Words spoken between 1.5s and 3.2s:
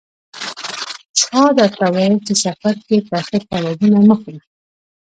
درته ویل: په سفر کې